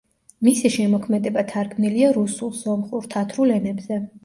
მისი 0.45 0.71
შემოქმედება 0.75 1.43
თარგმნილია 1.51 2.11
რუსულ, 2.17 2.51
სომხურ, 2.63 3.09
თათრულ 3.15 3.57
ენებზე. 3.61 4.05